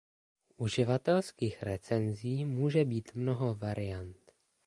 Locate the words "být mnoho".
2.85-3.55